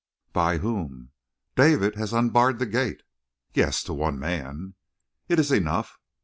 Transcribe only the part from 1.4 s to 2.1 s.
"David